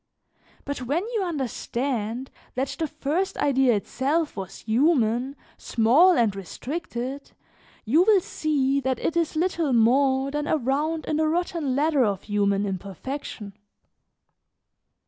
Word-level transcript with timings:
But 0.65 0.79
when 0.79 1.07
you 1.13 1.21
understand 1.23 2.31
that 2.55 2.75
the 2.79 2.87
first 2.87 3.37
idea 3.37 3.75
itself 3.75 4.35
was 4.35 4.61
human, 4.61 5.35
small 5.59 6.17
and 6.17 6.35
restricted, 6.35 7.33
you 7.85 8.01
will 8.01 8.19
see 8.21 8.79
that 8.79 8.97
it 8.97 9.15
is 9.15 9.35
little 9.35 9.73
more 9.73 10.31
than 10.31 10.47
a 10.47 10.57
round 10.57 11.05
in 11.05 11.17
the 11.17 11.27
rotten 11.27 11.75
ladder 11.75 12.03
of 12.03 12.23
human 12.23 12.65
imperfection. 12.65 13.53